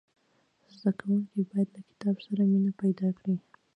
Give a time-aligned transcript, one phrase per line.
[0.79, 3.35] زدهکوونکي باید له کتاب سره مینه پیدا کړي.